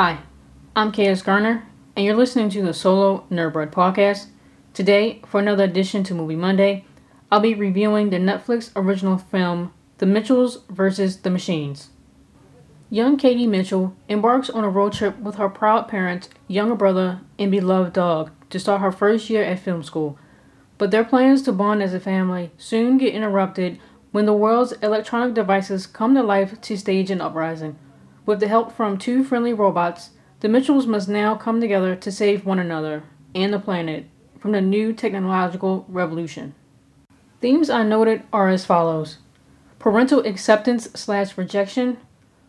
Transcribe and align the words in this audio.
Hi, 0.00 0.20
I'm 0.76 0.92
KS 0.92 1.22
Garner, 1.22 1.66
and 1.96 2.06
you're 2.06 2.14
listening 2.14 2.50
to 2.50 2.62
the 2.62 2.72
Solo 2.72 3.24
Nerdbread 3.32 3.72
podcast. 3.72 4.26
Today, 4.72 5.20
for 5.26 5.40
another 5.40 5.64
edition 5.64 6.04
to 6.04 6.14
Movie 6.14 6.36
Monday, 6.36 6.84
I'll 7.32 7.40
be 7.40 7.52
reviewing 7.52 8.10
the 8.10 8.18
Netflix 8.18 8.70
original 8.76 9.18
film 9.18 9.72
The 9.96 10.06
Mitchells 10.06 10.58
vs. 10.70 11.16
the 11.22 11.30
Machines. 11.30 11.88
Young 12.90 13.16
Katie 13.16 13.48
Mitchell 13.48 13.96
embarks 14.08 14.48
on 14.48 14.62
a 14.62 14.68
road 14.68 14.92
trip 14.92 15.18
with 15.18 15.34
her 15.34 15.48
proud 15.48 15.88
parents, 15.88 16.28
younger 16.46 16.76
brother, 16.76 17.22
and 17.36 17.50
beloved 17.50 17.92
dog 17.92 18.30
to 18.50 18.60
start 18.60 18.80
her 18.80 18.92
first 18.92 19.28
year 19.28 19.42
at 19.42 19.58
film 19.58 19.82
school. 19.82 20.16
But 20.78 20.92
their 20.92 21.02
plans 21.02 21.42
to 21.42 21.52
bond 21.52 21.82
as 21.82 21.92
a 21.92 21.98
family 21.98 22.52
soon 22.56 22.98
get 22.98 23.14
interrupted 23.14 23.80
when 24.12 24.26
the 24.26 24.32
world's 24.32 24.70
electronic 24.74 25.34
devices 25.34 25.88
come 25.88 26.14
to 26.14 26.22
life 26.22 26.60
to 26.60 26.76
stage 26.76 27.10
an 27.10 27.20
uprising. 27.20 27.76
With 28.28 28.40
the 28.40 28.48
help 28.48 28.72
from 28.72 28.98
two 28.98 29.24
friendly 29.24 29.54
robots, 29.54 30.10
the 30.40 30.50
Mitchells 30.50 30.86
must 30.86 31.08
now 31.08 31.34
come 31.34 31.62
together 31.62 31.96
to 31.96 32.12
save 32.12 32.44
one 32.44 32.58
another 32.58 33.04
and 33.34 33.54
the 33.54 33.58
planet 33.58 34.04
from 34.38 34.52
the 34.52 34.60
new 34.60 34.92
technological 34.92 35.86
revolution. 35.88 36.54
Themes 37.40 37.70
I 37.70 37.84
noted 37.84 38.24
are 38.30 38.50
as 38.50 38.66
follows 38.66 39.16
parental 39.78 40.20
acceptance 40.26 40.90
slash 40.94 41.38
rejection, 41.38 41.96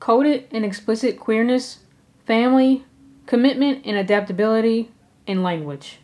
coded 0.00 0.48
and 0.50 0.64
explicit 0.64 1.20
queerness, 1.20 1.78
family, 2.26 2.84
commitment 3.26 3.86
and 3.86 3.96
adaptability, 3.96 4.90
and 5.28 5.44
language. 5.44 6.00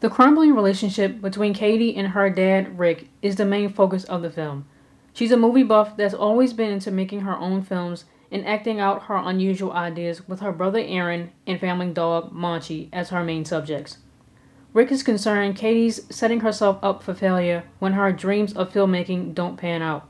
The 0.00 0.10
crumbling 0.10 0.56
relationship 0.56 1.20
between 1.20 1.54
Katie 1.54 1.94
and 1.94 2.08
her 2.08 2.30
dad, 2.30 2.76
Rick, 2.76 3.10
is 3.22 3.36
the 3.36 3.44
main 3.44 3.72
focus 3.72 4.02
of 4.02 4.22
the 4.22 4.30
film. 4.30 4.66
She's 5.12 5.30
a 5.30 5.36
movie 5.36 5.62
buff 5.62 5.96
that's 5.96 6.14
always 6.14 6.52
been 6.52 6.72
into 6.72 6.90
making 6.90 7.20
her 7.20 7.36
own 7.36 7.62
films 7.62 8.04
and 8.30 8.46
acting 8.46 8.80
out 8.80 9.04
her 9.04 9.16
unusual 9.16 9.72
ideas 9.72 10.26
with 10.28 10.40
her 10.40 10.52
brother 10.52 10.82
Aaron 10.84 11.32
and 11.46 11.60
family 11.60 11.90
dog 11.90 12.32
Monchi 12.32 12.88
as 12.92 13.10
her 13.10 13.24
main 13.24 13.44
subjects. 13.44 13.98
Rick 14.74 14.92
is 14.92 15.02
concerned 15.02 15.56
Katie's 15.56 16.02
setting 16.14 16.40
herself 16.40 16.78
up 16.82 17.02
for 17.02 17.14
failure 17.14 17.64
when 17.78 17.94
her 17.94 18.12
dreams 18.12 18.52
of 18.52 18.72
filmmaking 18.72 19.34
don't 19.34 19.56
pan 19.56 19.80
out. 19.80 20.08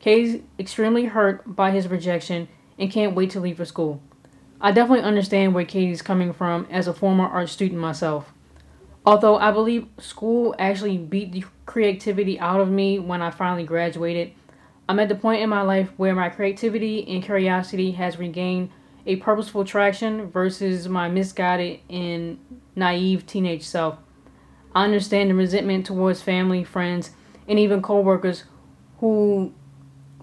Katie's 0.00 0.42
extremely 0.58 1.06
hurt 1.06 1.56
by 1.56 1.70
his 1.70 1.86
rejection 1.86 2.48
and 2.78 2.90
can't 2.90 3.14
wait 3.14 3.30
to 3.30 3.40
leave 3.40 3.58
for 3.58 3.64
school. 3.64 4.02
I 4.60 4.72
definitely 4.72 5.04
understand 5.04 5.54
where 5.54 5.64
Katie's 5.64 6.02
coming 6.02 6.32
from 6.32 6.66
as 6.70 6.88
a 6.88 6.92
former 6.92 7.26
art 7.26 7.48
student 7.48 7.80
myself. 7.80 8.32
Although 9.06 9.38
I 9.38 9.52
believe 9.52 9.86
school 9.98 10.54
actually 10.58 10.98
beat 10.98 11.32
the 11.32 11.44
creativity 11.64 12.38
out 12.38 12.60
of 12.60 12.68
me 12.68 12.98
when 12.98 13.22
I 13.22 13.30
finally 13.30 13.64
graduated, 13.64 14.32
I'm 14.90 14.98
at 14.98 15.08
the 15.08 15.14
point 15.14 15.40
in 15.40 15.48
my 15.48 15.62
life 15.62 15.92
where 15.98 16.16
my 16.16 16.30
creativity 16.30 17.06
and 17.06 17.22
curiosity 17.22 17.92
has 17.92 18.18
regained 18.18 18.70
a 19.06 19.14
purposeful 19.14 19.64
traction 19.64 20.28
versus 20.32 20.88
my 20.88 21.08
misguided 21.08 21.78
and 21.88 22.40
naive 22.74 23.24
teenage 23.24 23.62
self. 23.62 23.98
I 24.74 24.82
understand 24.82 25.30
the 25.30 25.36
resentment 25.36 25.86
towards 25.86 26.22
family, 26.22 26.64
friends, 26.64 27.12
and 27.46 27.56
even 27.56 27.82
coworkers 27.82 28.42
who 28.98 29.54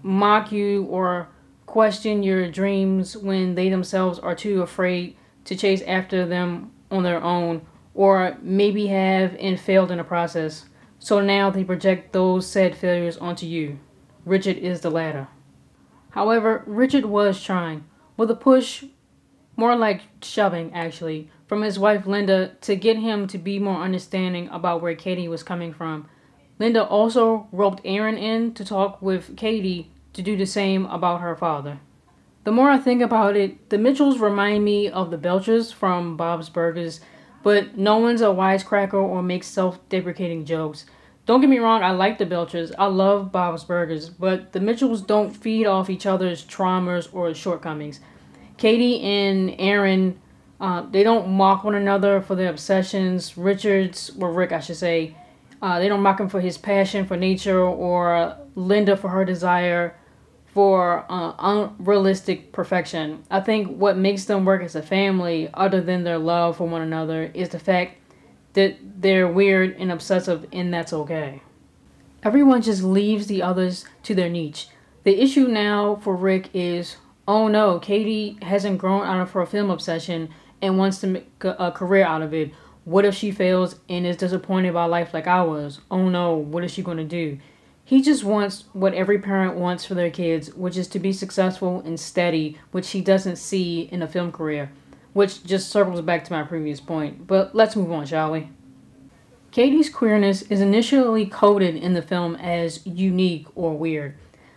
mock 0.02 0.52
you 0.52 0.84
or 0.84 1.30
question 1.64 2.22
your 2.22 2.50
dreams 2.50 3.16
when 3.16 3.54
they 3.54 3.70
themselves 3.70 4.18
are 4.18 4.34
too 4.34 4.60
afraid 4.60 5.16
to 5.46 5.56
chase 5.56 5.80
after 5.86 6.26
them 6.26 6.72
on 6.90 7.04
their 7.04 7.22
own 7.22 7.66
or 7.94 8.36
maybe 8.42 8.88
have 8.88 9.34
and 9.40 9.58
failed 9.58 9.90
in 9.90 9.96
the 9.96 10.04
process. 10.04 10.66
So 10.98 11.22
now 11.22 11.48
they 11.48 11.64
project 11.64 12.12
those 12.12 12.46
said 12.46 12.76
failures 12.76 13.16
onto 13.16 13.46
you. 13.46 13.78
Richard 14.28 14.58
is 14.58 14.82
the 14.82 14.90
latter. 14.90 15.28
However, 16.10 16.62
Richard 16.66 17.06
was 17.06 17.42
trying, 17.42 17.84
with 18.16 18.30
a 18.30 18.34
push, 18.34 18.84
more 19.56 19.74
like 19.74 20.02
shoving 20.22 20.72
actually, 20.72 21.30
from 21.46 21.62
his 21.62 21.78
wife 21.78 22.06
Linda 22.06 22.52
to 22.60 22.76
get 22.76 22.98
him 22.98 23.26
to 23.28 23.38
be 23.38 23.58
more 23.58 23.82
understanding 23.82 24.48
about 24.48 24.82
where 24.82 24.94
Katie 24.94 25.28
was 25.28 25.42
coming 25.42 25.72
from. 25.72 26.08
Linda 26.58 26.84
also 26.84 27.48
roped 27.52 27.80
Aaron 27.84 28.18
in 28.18 28.52
to 28.54 28.64
talk 28.64 29.00
with 29.00 29.36
Katie 29.36 29.90
to 30.12 30.22
do 30.22 30.36
the 30.36 30.46
same 30.46 30.86
about 30.86 31.20
her 31.20 31.36
father. 31.36 31.80
The 32.44 32.52
more 32.52 32.70
I 32.70 32.78
think 32.78 33.02
about 33.02 33.36
it, 33.36 33.70
the 33.70 33.78
Mitchells 33.78 34.18
remind 34.18 34.64
me 34.64 34.88
of 34.88 35.10
the 35.10 35.18
Belchers 35.18 35.72
from 35.72 36.16
Bob's 36.16 36.48
Burgers, 36.48 37.00
but 37.42 37.76
no 37.76 37.98
one's 37.98 38.20
a 38.20 38.26
wisecracker 38.26 38.94
or 38.94 39.22
makes 39.22 39.46
self 39.46 39.86
deprecating 39.88 40.44
jokes. 40.44 40.86
Don't 41.28 41.42
get 41.42 41.50
me 41.50 41.58
wrong, 41.58 41.82
I 41.82 41.90
like 41.90 42.16
the 42.16 42.24
Belchers. 42.24 42.72
I 42.78 42.86
love 42.86 43.30
Bob's 43.30 43.62
Burgers, 43.62 44.08
but 44.08 44.52
the 44.52 44.60
Mitchells 44.60 45.02
don't 45.02 45.30
feed 45.30 45.66
off 45.66 45.90
each 45.90 46.06
other's 46.06 46.42
traumas 46.42 47.06
or 47.12 47.34
shortcomings. 47.34 48.00
Katie 48.56 49.02
and 49.02 49.54
Aaron, 49.58 50.18
uh, 50.58 50.86
they 50.90 51.02
don't 51.02 51.28
mock 51.28 51.64
one 51.64 51.74
another 51.74 52.22
for 52.22 52.34
their 52.34 52.48
obsessions. 52.48 53.36
Richards, 53.36 54.10
or 54.18 54.32
Rick, 54.32 54.52
I 54.52 54.60
should 54.60 54.78
say, 54.78 55.18
uh, 55.60 55.78
they 55.78 55.86
don't 55.86 56.00
mock 56.00 56.18
him 56.18 56.30
for 56.30 56.40
his 56.40 56.56
passion 56.56 57.04
for 57.04 57.14
nature 57.14 57.60
or 57.60 58.34
Linda 58.54 58.96
for 58.96 59.08
her 59.10 59.26
desire 59.26 59.94
for 60.46 61.04
uh, 61.10 61.34
unrealistic 61.38 62.52
perfection. 62.52 63.22
I 63.30 63.40
think 63.40 63.76
what 63.76 63.98
makes 63.98 64.24
them 64.24 64.46
work 64.46 64.62
as 64.62 64.76
a 64.76 64.82
family, 64.82 65.50
other 65.52 65.82
than 65.82 66.04
their 66.04 66.16
love 66.16 66.56
for 66.56 66.66
one 66.66 66.80
another, 66.80 67.30
is 67.34 67.50
the 67.50 67.58
fact 67.58 67.96
that 68.54 68.76
they're 69.00 69.28
weird 69.28 69.76
and 69.78 69.92
obsessive 69.92 70.46
and 70.52 70.72
that's 70.72 70.92
okay. 70.92 71.42
Everyone 72.22 72.62
just 72.62 72.82
leaves 72.82 73.26
the 73.26 73.42
others 73.42 73.84
to 74.02 74.14
their 74.14 74.28
niche. 74.28 74.68
The 75.04 75.20
issue 75.20 75.46
now 75.46 75.96
for 75.96 76.16
Rick 76.16 76.50
is 76.54 76.96
oh 77.26 77.48
no, 77.48 77.78
Katie 77.78 78.38
hasn't 78.42 78.78
grown 78.78 79.06
out 79.06 79.20
of 79.20 79.30
her 79.32 79.46
film 79.46 79.70
obsession 79.70 80.30
and 80.60 80.78
wants 80.78 81.00
to 81.00 81.06
make 81.06 81.28
a 81.44 81.70
career 81.70 82.04
out 82.04 82.22
of 82.22 82.34
it. 82.34 82.52
What 82.84 83.04
if 83.04 83.14
she 83.14 83.30
fails 83.30 83.76
and 83.88 84.06
is 84.06 84.16
disappointed 84.16 84.72
by 84.72 84.86
life 84.86 85.12
like 85.12 85.26
I 85.26 85.42
was? 85.42 85.80
Oh 85.90 86.08
no, 86.08 86.34
what 86.34 86.64
is 86.64 86.72
she 86.72 86.82
going 86.82 86.96
to 86.96 87.04
do? 87.04 87.38
He 87.84 88.02
just 88.02 88.24
wants 88.24 88.64
what 88.72 88.94
every 88.94 89.18
parent 89.18 89.56
wants 89.56 89.84
for 89.84 89.94
their 89.94 90.10
kids, 90.10 90.52
which 90.54 90.76
is 90.76 90.88
to 90.88 90.98
be 90.98 91.12
successful 91.12 91.80
and 91.86 91.98
steady, 91.98 92.58
which 92.70 92.90
he 92.90 93.00
doesn't 93.00 93.36
see 93.36 93.82
in 93.92 94.02
a 94.02 94.08
film 94.08 94.32
career 94.32 94.70
which 95.18 95.42
just 95.42 95.68
circles 95.68 96.00
back 96.00 96.22
to 96.22 96.32
my 96.32 96.44
previous 96.44 96.80
point. 96.80 97.26
But 97.26 97.52
let's 97.52 97.74
move 97.74 97.90
on, 97.90 98.06
shall 98.06 98.30
we? 98.30 98.50
Katie's 99.50 99.90
queerness 99.90 100.42
is 100.42 100.60
initially 100.60 101.26
coded 101.26 101.74
in 101.74 101.94
the 101.94 102.02
film 102.02 102.36
as 102.36 102.86
unique 102.86 103.48
or 103.56 103.76
weird. 103.76 104.16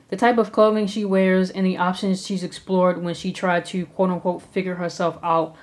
The 0.10 0.18
type 0.18 0.38
of 0.38 0.52
clothing 0.52 0.86
she 0.86 1.04
wears 1.04 1.50
and 1.50 1.66
the 1.66 1.78
options 1.78 2.28
she's 2.28 2.44
explored 2.44 3.02
when 3.02 3.16
she 3.16 3.34
tried 3.34 3.66
to 3.66 3.88
quote 3.88 4.12
unquote 4.12 4.44
figure 4.44 4.76
herself 4.76 5.18
out. 5.24 5.56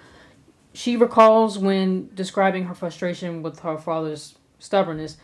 She 0.73 0.97
recalls 0.97 1.61
when 1.61 2.11
describing 2.13 2.65
her 2.65 2.75
frustration 2.75 3.41
with 3.41 3.61
her 3.61 3.79
father's 3.79 4.35
stubbornness. 4.59 5.17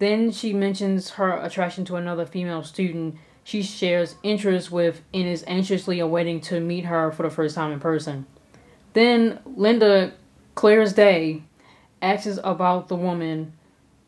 Then 0.00 0.32
she 0.32 0.52
mentions 0.52 1.12
her 1.12 1.38
attraction 1.38 1.86
to 1.86 1.96
another 1.96 2.26
female 2.26 2.62
student 2.62 3.16
she 3.42 3.62
shares 3.62 4.16
interest 4.22 4.70
with 4.70 5.00
and 5.14 5.26
is 5.26 5.44
anxiously 5.46 5.98
awaiting 5.98 6.42
to 6.42 6.60
meet 6.60 6.84
her 6.84 7.10
for 7.10 7.22
the 7.22 7.30
first 7.30 7.54
time 7.54 7.72
in 7.72 7.80
person. 7.80 8.26
Then 8.94 9.40
Linda, 9.44 10.12
clear 10.54 10.80
as 10.80 10.94
day, 10.94 11.42
asks 12.00 12.38
about 12.42 12.88
the 12.88 12.96
woman 12.96 13.52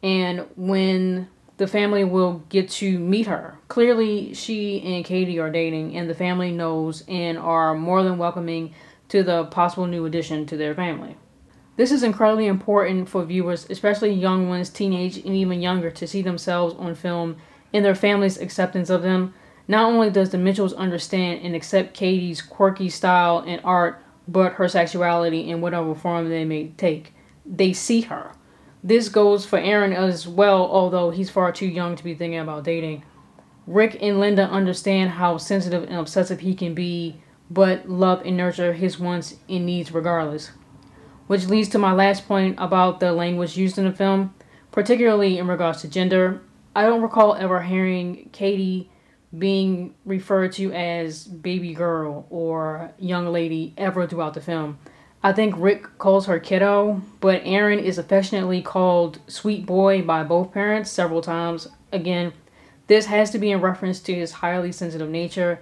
and 0.02 0.46
when 0.56 1.28
the 1.56 1.66
family 1.66 2.04
will 2.04 2.42
get 2.48 2.68
to 2.68 2.98
meet 2.98 3.26
her. 3.26 3.58
Clearly, 3.68 4.34
she 4.34 4.82
and 4.82 5.04
Katie 5.04 5.38
are 5.38 5.50
dating, 5.50 5.96
and 5.96 6.08
the 6.08 6.14
family 6.14 6.52
knows 6.52 7.02
and 7.08 7.38
are 7.38 7.74
more 7.74 8.02
than 8.02 8.18
welcoming 8.18 8.74
to 9.08 9.22
the 9.22 9.44
possible 9.46 9.86
new 9.86 10.04
addition 10.04 10.46
to 10.46 10.56
their 10.56 10.74
family. 10.74 11.16
This 11.76 11.92
is 11.92 12.02
incredibly 12.02 12.46
important 12.46 13.08
for 13.08 13.24
viewers, 13.24 13.66
especially 13.70 14.12
young 14.12 14.48
ones, 14.48 14.70
teenage, 14.70 15.16
and 15.18 15.34
even 15.34 15.62
younger, 15.62 15.90
to 15.90 16.06
see 16.06 16.22
themselves 16.22 16.74
on 16.78 16.94
film 16.94 17.36
and 17.72 17.84
their 17.84 17.94
family's 17.94 18.38
acceptance 18.38 18.90
of 18.90 19.02
them. 19.02 19.34
Not 19.66 19.90
only 19.90 20.10
does 20.10 20.30
the 20.30 20.38
Mitchells 20.38 20.74
understand 20.74 21.40
and 21.42 21.54
accept 21.54 21.94
Katie's 21.94 22.40
quirky 22.42 22.88
style 22.88 23.42
and 23.46 23.60
art, 23.64 24.00
but 24.28 24.54
her 24.54 24.68
sexuality 24.68 25.48
in 25.48 25.60
whatever 25.60 25.94
form 25.94 26.28
they 26.28 26.44
may 26.44 26.68
take. 26.76 27.14
They 27.44 27.72
see 27.72 28.02
her. 28.02 28.32
This 28.82 29.08
goes 29.08 29.44
for 29.44 29.58
Aaron 29.58 29.92
as 29.92 30.28
well, 30.28 30.64
although 30.64 31.10
he's 31.10 31.30
far 31.30 31.52
too 31.52 31.66
young 31.66 31.96
to 31.96 32.04
be 32.04 32.14
thinking 32.14 32.38
about 32.38 32.64
dating. 32.64 33.04
Rick 33.66 33.98
and 34.00 34.20
Linda 34.20 34.48
understand 34.48 35.10
how 35.10 35.38
sensitive 35.38 35.84
and 35.84 35.96
obsessive 35.96 36.40
he 36.40 36.54
can 36.54 36.74
be, 36.74 37.20
but 37.50 37.88
love 37.88 38.22
and 38.24 38.36
nurture 38.36 38.72
his 38.72 38.98
wants 38.98 39.36
and 39.48 39.66
needs 39.66 39.92
regardless. 39.92 40.52
Which 41.26 41.46
leads 41.46 41.68
to 41.70 41.78
my 41.78 41.92
last 41.92 42.28
point 42.28 42.54
about 42.58 43.00
the 43.00 43.12
language 43.12 43.56
used 43.56 43.78
in 43.78 43.84
the 43.84 43.92
film, 43.92 44.34
particularly 44.70 45.38
in 45.38 45.48
regards 45.48 45.80
to 45.80 45.88
gender. 45.88 46.40
I 46.76 46.82
don't 46.82 47.02
recall 47.02 47.34
ever 47.34 47.62
hearing 47.62 48.28
Katie 48.32 48.90
being 49.38 49.94
referred 50.04 50.52
to 50.52 50.72
as 50.72 51.24
baby 51.24 51.74
girl 51.74 52.26
or 52.30 52.92
young 52.98 53.26
lady 53.32 53.74
ever 53.76 54.06
throughout 54.06 54.34
the 54.34 54.40
film. 54.40 54.78
I 55.22 55.32
think 55.32 55.54
Rick 55.58 55.98
calls 55.98 56.26
her 56.26 56.38
kiddo, 56.38 57.02
but 57.20 57.42
Aaron 57.44 57.78
is 57.78 57.98
affectionately 57.98 58.62
called 58.62 59.18
sweet 59.26 59.66
boy 59.66 60.02
by 60.02 60.22
both 60.22 60.52
parents 60.52 60.90
several 60.90 61.20
times. 61.20 61.68
Again, 61.92 62.32
this 62.86 63.06
has 63.06 63.30
to 63.30 63.38
be 63.38 63.50
in 63.50 63.60
reference 63.60 64.00
to 64.00 64.14
his 64.14 64.32
highly 64.32 64.70
sensitive 64.70 65.10
nature. 65.10 65.58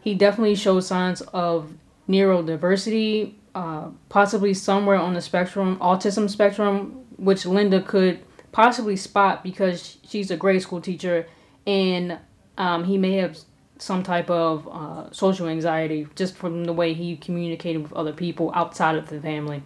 He 0.00 0.14
definitely 0.14 0.54
shows 0.54 0.86
signs 0.86 1.22
of 1.22 1.72
neurodiversity, 2.08 3.34
uh, 3.54 3.88
possibly 4.08 4.52
somewhere 4.52 4.98
on 4.98 5.14
the 5.14 5.22
spectrum, 5.22 5.78
autism 5.78 6.28
spectrum, 6.28 7.04
which 7.16 7.46
Linda 7.46 7.80
could 7.80 8.20
possibly 8.52 8.96
spot 8.96 9.42
because 9.42 9.96
she's 10.06 10.30
a 10.30 10.36
grade 10.36 10.62
school 10.62 10.80
teacher 10.80 11.26
and 11.66 12.18
um, 12.58 12.84
he 12.84 12.98
may 12.98 13.16
have 13.16 13.38
some 13.78 14.02
type 14.02 14.30
of 14.30 14.66
uh, 14.68 15.12
social 15.12 15.48
anxiety 15.48 16.06
just 16.14 16.36
from 16.36 16.64
the 16.64 16.72
way 16.72 16.94
he 16.94 17.16
communicated 17.16 17.82
with 17.82 17.92
other 17.92 18.12
people 18.12 18.50
outside 18.54 18.96
of 18.96 19.08
the 19.08 19.20
family. 19.20 19.62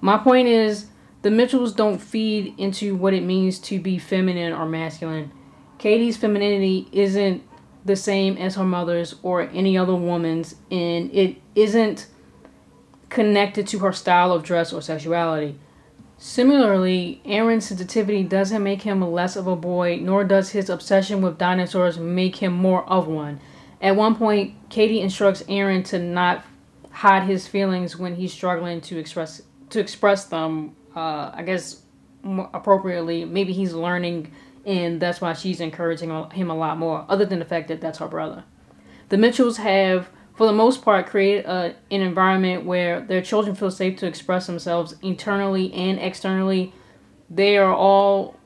My 0.00 0.18
point 0.18 0.48
is, 0.48 0.86
the 1.22 1.30
Mitchells 1.30 1.72
don't 1.72 1.98
feed 1.98 2.54
into 2.58 2.94
what 2.94 3.14
it 3.14 3.22
means 3.22 3.58
to 3.60 3.80
be 3.80 3.98
feminine 3.98 4.52
or 4.52 4.66
masculine. 4.66 5.32
Katie's 5.78 6.16
femininity 6.16 6.88
isn't 6.92 7.42
the 7.84 7.96
same 7.96 8.36
as 8.36 8.56
her 8.56 8.64
mother's 8.64 9.14
or 9.22 9.42
any 9.42 9.78
other 9.78 9.94
woman's, 9.94 10.56
and 10.70 11.12
it 11.14 11.36
isn't 11.54 12.06
connected 13.08 13.66
to 13.68 13.78
her 13.78 13.92
style 13.92 14.32
of 14.32 14.42
dress 14.42 14.72
or 14.72 14.82
sexuality. 14.82 15.58
Similarly, 16.18 17.20
Aaron's 17.24 17.66
sensitivity 17.66 18.22
doesn't 18.22 18.62
make 18.62 18.82
him 18.82 19.02
less 19.02 19.36
of 19.36 19.46
a 19.46 19.56
boy, 19.56 19.98
nor 20.00 20.24
does 20.24 20.50
his 20.50 20.70
obsession 20.70 21.20
with 21.20 21.38
dinosaurs 21.38 21.98
make 21.98 22.36
him 22.36 22.54
more 22.54 22.88
of 22.88 23.06
one. 23.06 23.40
At 23.82 23.96
one 23.96 24.14
point, 24.14 24.54
Katie 24.70 25.00
instructs 25.00 25.44
Aaron 25.48 25.82
to 25.84 25.98
not 25.98 26.44
hide 26.90 27.24
his 27.24 27.46
feelings 27.46 27.98
when 27.98 28.14
he's 28.14 28.32
struggling 28.32 28.80
to 28.82 28.98
express 28.98 29.42
to 29.68 29.80
express 29.80 30.24
them. 30.24 30.74
Uh, 30.94 31.30
I 31.34 31.42
guess 31.44 31.82
appropriately. 32.24 33.24
Maybe 33.24 33.52
he's 33.52 33.74
learning, 33.74 34.32
and 34.64 35.00
that's 35.00 35.20
why 35.20 35.34
she's 35.34 35.60
encouraging 35.60 36.10
him 36.30 36.50
a 36.50 36.56
lot 36.56 36.78
more. 36.78 37.04
Other 37.08 37.26
than 37.26 37.38
the 37.38 37.44
fact 37.44 37.68
that 37.68 37.80
that's 37.80 37.98
her 37.98 38.08
brother. 38.08 38.44
The 39.10 39.18
Mitchells 39.18 39.58
have 39.58 40.08
for 40.36 40.46
the 40.46 40.52
most 40.52 40.82
part, 40.82 41.06
create 41.06 41.46
a, 41.46 41.74
an 41.90 42.02
environment 42.02 42.64
where 42.66 43.00
their 43.00 43.22
children 43.22 43.56
feel 43.56 43.70
safe 43.70 43.98
to 43.98 44.06
express 44.06 44.46
themselves 44.46 44.94
internally 45.00 45.72
and 45.72 45.98
externally. 45.98 46.74
They 47.30 47.56
are 47.56 47.74
all 47.74 48.36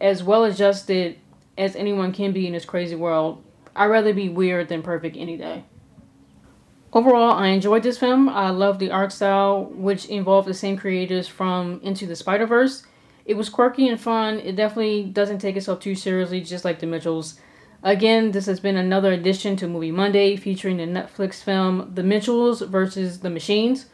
as 0.00 0.22
well 0.22 0.44
adjusted 0.44 1.18
as 1.58 1.74
anyone 1.74 2.12
can 2.12 2.32
be 2.32 2.46
in 2.46 2.52
this 2.52 2.64
crazy 2.64 2.94
world. 2.94 3.42
I'd 3.74 3.86
rather 3.86 4.14
be 4.14 4.28
weird 4.28 4.68
than 4.68 4.82
perfect 4.82 5.16
any 5.16 5.36
day. 5.36 5.64
Overall, 6.92 7.32
I 7.32 7.48
enjoyed 7.48 7.82
this 7.82 7.98
film. 7.98 8.28
I 8.28 8.50
love 8.50 8.78
the 8.78 8.90
art 8.90 9.12
style, 9.12 9.64
which 9.64 10.06
involved 10.06 10.48
the 10.48 10.54
same 10.54 10.76
creators 10.76 11.26
from 11.26 11.80
Into 11.82 12.06
the 12.06 12.16
Spider 12.16 12.46
Verse. 12.46 12.84
It 13.24 13.36
was 13.36 13.48
quirky 13.48 13.88
and 13.88 14.00
fun. 14.00 14.38
It 14.38 14.54
definitely 14.54 15.04
doesn't 15.04 15.40
take 15.40 15.56
itself 15.56 15.80
too 15.80 15.96
seriously, 15.96 16.40
just 16.40 16.64
like 16.64 16.78
the 16.78 16.86
Mitchells. 16.86 17.40
Again, 17.82 18.32
this 18.32 18.46
has 18.46 18.60
been 18.60 18.76
another 18.76 19.12
edition 19.12 19.56
to 19.56 19.68
Movie 19.68 19.92
Monday 19.92 20.36
featuring 20.36 20.78
the 20.78 20.84
Netflix 20.84 21.42
film 21.42 21.92
The 21.94 22.02
Mitchells 22.02 22.62
versus 22.62 23.20
the 23.20 23.30
Machines. 23.30 23.86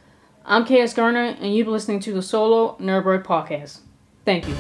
I'm 0.45 0.65
KS 0.65 0.95
Garner, 0.95 1.37
and 1.41 1.55
you've 1.55 1.67
been 1.67 1.75
listening 1.75 2.01
to 2.01 2.13
the 2.13 2.23
Solo 2.23 2.77
Nerdbird 2.79 3.25
podcast. 3.25 3.81
Thank 4.25 4.49
you. 4.49 4.57